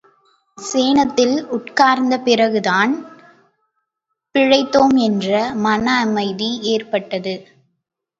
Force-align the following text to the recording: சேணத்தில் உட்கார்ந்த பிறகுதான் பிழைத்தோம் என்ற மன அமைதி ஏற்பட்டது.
சேணத்தில் 0.57 1.35
உட்கார்ந்த 1.49 2.17
பிறகுதான் 2.19 2.93
பிழைத்தோம் 4.35 4.95
என்ற 4.99 5.29
மன 5.57 5.85
அமைதி 5.99 6.49
ஏற்பட்டது. 6.73 7.35